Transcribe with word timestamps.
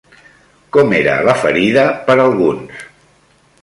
Com 0.77 0.95
era 1.01 1.19
la 1.29 1.37
ferida 1.43 1.87
per 2.09 2.19
alguns? 2.27 2.85